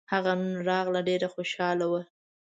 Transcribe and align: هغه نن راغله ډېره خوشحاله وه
هغه 0.13 0.31
نن 0.39 0.53
راغله 0.69 1.01
ډېره 1.09 1.27
خوشحاله 1.35 1.85
وه 1.91 2.01